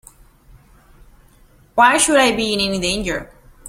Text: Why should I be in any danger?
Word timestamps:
Why 1.75 1.99
should 1.99 2.17
I 2.19 2.35
be 2.35 2.55
in 2.55 2.59
any 2.59 2.79
danger? 2.79 3.31